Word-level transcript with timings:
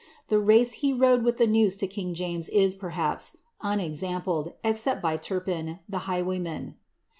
The 0.29 0.39
race 0.39 0.71
he 0.81 0.93
rode 0.93 1.21
with 1.23 1.37
the 1.37 1.45
news 1.45 1.77
to 1.77 1.85
king 1.85 2.15
James 2.15 2.49
is, 2.49 2.73
perhaps, 2.73 3.37
unexampled, 3.61 4.53
except 4.63 4.99
by 4.99 5.15
Turpin, 5.15 5.77
the 5.87 6.07
highwayman. 6.09 6.73